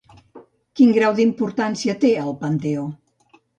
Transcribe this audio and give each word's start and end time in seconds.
Quin 0.79 0.93
grau 0.95 1.13
d'importància 1.19 1.97
té 2.07 2.13
al 2.25 2.35
panteó? 2.43 2.91